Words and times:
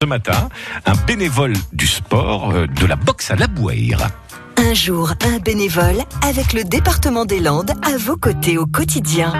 Ce 0.00 0.06
matin, 0.06 0.46
un 0.86 0.94
bénévole 1.08 1.54
du 1.72 1.88
sport 1.88 2.52
euh, 2.52 2.66
de 2.68 2.86
la 2.86 2.94
boxe 2.94 3.32
à 3.32 3.34
la 3.34 3.48
Bouère. 3.48 3.98
Un 4.56 4.72
jour, 4.72 5.10
un 5.26 5.40
bénévole 5.42 6.06
avec 6.22 6.54
le 6.54 6.62
département 6.62 7.24
des 7.24 7.40
Landes 7.40 7.74
à 7.82 7.98
vos 7.98 8.14
côtés 8.14 8.58
au 8.58 8.66
quotidien. 8.66 9.32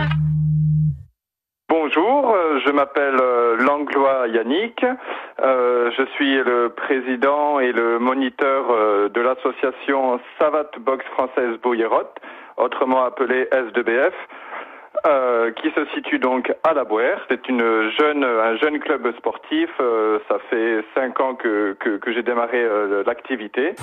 Bonjour, 1.68 2.34
euh, 2.34 2.58
je 2.66 2.72
m'appelle 2.72 3.20
euh, 3.20 3.56
Langlois 3.58 4.26
Yannick. 4.26 4.84
Je 5.38 6.04
suis 6.16 6.42
le 6.42 6.74
président 6.74 7.60
et 7.60 7.70
le 7.70 8.00
moniteur 8.00 9.10
de 9.10 9.20
l'association 9.20 10.18
Savate 10.40 10.76
Boxe 10.80 11.06
Française 11.14 11.54
Bouillerotte, 11.62 12.18
autrement 12.56 13.04
appelée 13.04 13.46
S2BF. 13.52 14.10
Euh, 15.06 15.50
qui 15.52 15.70
se 15.70 15.84
situe 15.94 16.18
donc 16.18 16.52
à 16.64 16.74
la 16.74 16.84
Bouère. 16.84 17.24
C'est 17.30 17.48
une 17.48 17.90
jeune, 17.98 18.24
un 18.24 18.56
jeune 18.56 18.78
club 18.80 19.14
sportif. 19.16 19.70
euh, 19.80 20.18
ça 20.28 20.38
fait 20.50 20.84
cinq 20.94 21.20
ans 21.20 21.34
que, 21.34 21.74
que, 21.80 21.98
que 21.98 22.12
j'ai 22.12 22.22
démarré 22.22 22.62
euh, 22.62 23.02
l'activité. 23.06 23.74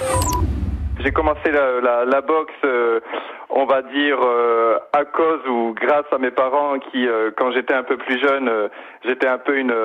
J'ai 1.00 1.12
commencé 1.12 1.52
la, 1.52 1.82
la, 1.82 2.06
la 2.06 2.22
boxe, 2.22 2.54
euh, 2.64 3.00
on 3.50 3.66
va 3.66 3.82
dire, 3.82 4.18
à 4.94 5.06
cause 5.06 5.46
ou 5.48 5.74
grâce 5.74 6.06
à 6.12 6.18
mes 6.18 6.32
parents 6.32 6.80
qui, 6.80 7.08
quand 7.38 7.52
j'étais 7.52 7.74
un 7.74 7.84
peu 7.84 7.98
plus 7.98 8.18
jeune, 8.20 8.50
j'étais 9.04 9.28
un 9.28 9.38
peu 9.38 9.58
une, 9.58 9.76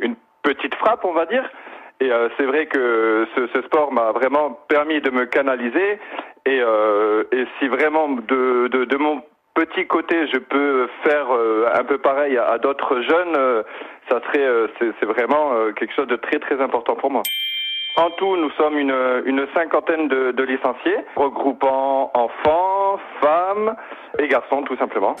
une 0.00 0.16
petite 0.42 0.74
frappe, 0.74 1.04
on 1.04 1.12
va 1.12 1.26
dire. 1.26 1.48
Et 2.00 2.10
c'est 2.36 2.44
vrai 2.44 2.66
que 2.66 3.26
ce, 3.36 3.46
ce 3.54 3.62
sport 3.62 3.92
m'a 3.92 4.10
vraiment 4.12 4.50
permis 4.68 5.00
de 5.00 5.10
me 5.10 5.24
canaliser. 5.26 6.00
Et, 6.44 6.58
et 6.58 7.44
si 7.58 7.68
vraiment 7.68 8.08
de, 8.08 8.66
de, 8.68 8.84
de 8.84 8.96
mon 8.96 9.22
petit 9.54 9.86
côté 9.86 10.26
je 10.32 10.38
peux 10.38 10.88
faire 11.04 11.26
euh, 11.30 11.68
un 11.74 11.84
peu 11.84 11.98
pareil 11.98 12.36
à, 12.38 12.58
d'autres 12.58 13.00
jeunes, 13.02 13.36
euh, 13.36 13.62
ça 14.08 14.20
serait, 14.26 14.44
euh, 14.44 14.68
c'est 14.78 15.06
vraiment 15.06 15.52
quelque 15.76 15.94
chose 15.94 16.08
de 16.08 16.16
très 16.16 16.38
très 16.38 16.60
important 16.60 16.94
pour 16.96 17.10
moi. 17.10 17.22
En 17.96 18.08
tout, 18.10 18.36
nous 18.36 18.50
sommes 18.52 18.78
une, 18.78 18.94
une 19.26 19.46
cinquantaine 19.54 20.08
de, 20.08 20.32
de 20.32 20.42
licenciés, 20.42 20.96
regroupant 21.14 22.10
enfants, 22.14 22.98
femmes 23.20 23.76
et 24.18 24.28
garçons, 24.28 24.62
tout 24.62 24.76
simplement. 24.76 25.14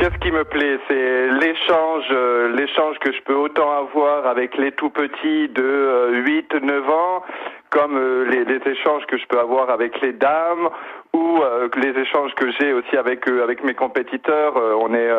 Qu'est-ce 0.00 0.18
qui 0.20 0.32
me 0.32 0.44
plaît? 0.44 0.78
C'est 0.88 1.28
l'échange, 1.28 2.10
l'échange 2.54 2.98
que 3.00 3.12
je 3.12 3.20
peux 3.20 3.34
autant 3.34 3.70
avoir 3.70 4.26
avec 4.26 4.56
les 4.56 4.72
tout 4.72 4.88
petits 4.88 5.48
de 5.48 5.62
euh, 5.62 6.22
8, 6.22 6.54
9 6.54 6.88
ans, 6.88 7.22
comme 7.70 7.96
euh, 7.96 8.24
les, 8.24 8.70
échanges 8.70 9.06
que 9.06 9.16
je 9.16 9.26
peux 9.26 9.38
avoir 9.38 9.70
avec 9.70 10.00
les 10.00 10.12
dames, 10.12 10.68
ou 11.14 11.38
euh, 11.42 11.68
les 11.76 12.00
échanges 12.00 12.34
que 12.34 12.50
j'ai 12.52 12.72
aussi 12.72 12.96
avec 12.96 13.26
euh, 13.28 13.42
avec 13.42 13.64
mes 13.64 13.74
compétiteurs. 13.74 14.54
On 14.56 14.94
est 14.94 15.10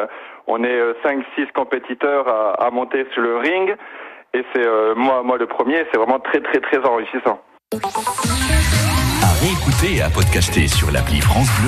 on 0.47 0.63
est 0.63 0.81
5, 1.03 1.23
6 1.35 1.47
compétiteurs 1.53 2.27
à, 2.27 2.65
à 2.65 2.71
monter 2.71 3.05
sur 3.13 3.21
le 3.21 3.37
ring, 3.37 3.75
et 4.33 4.43
c'est 4.53 4.67
moi 4.95 5.23
moi 5.23 5.37
le 5.37 5.47
premier. 5.47 5.85
C'est 5.91 5.97
vraiment 5.97 6.19
très 6.19 6.41
très 6.41 6.59
très 6.59 6.79
enrichissant. 6.79 7.41
À 9.23 9.31
réécouter 9.41 9.97
et 9.97 10.01
à 10.01 10.09
podcaster 10.09 10.67
sur 10.67 10.91
l'appli 10.91 11.21
France 11.21 11.49
Bleu. 11.49 11.59